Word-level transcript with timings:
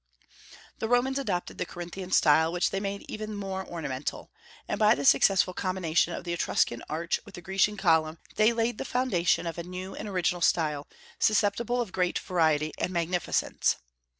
The 0.79 0.87
Romans 0.87 1.19
adopted 1.19 1.59
the 1.59 1.65
Corinthian 1.67 2.09
style, 2.11 2.51
which 2.51 2.71
they 2.71 2.79
made 2.79 3.05
even 3.07 3.35
more 3.35 3.63
ornamental; 3.67 4.31
and 4.67 4.79
by 4.79 4.95
the 4.95 5.05
successful 5.05 5.53
combination 5.53 6.11
of 6.11 6.23
the 6.23 6.33
Etruscan 6.33 6.81
arch 6.89 7.19
with 7.23 7.35
the 7.35 7.41
Grecian 7.43 7.77
column 7.77 8.17
they 8.35 8.51
laid 8.51 8.79
the 8.79 8.83
foundation 8.83 9.45
of 9.45 9.59
a 9.59 9.63
new 9.63 9.93
and 9.93 10.07
original 10.09 10.41
style, 10.41 10.87
susceptible 11.19 11.79
of 11.81 11.91
great 11.91 12.17
variety 12.17 12.73
and 12.79 12.91
magnificence. 12.91 13.75